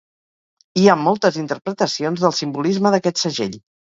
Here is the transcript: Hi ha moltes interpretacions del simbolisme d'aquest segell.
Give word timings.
Hi 0.79 0.85
ha 0.87 0.95
moltes 1.07 1.37
interpretacions 1.41 2.25
del 2.25 2.35
simbolisme 2.39 2.95
d'aquest 2.97 3.23
segell. 3.27 3.55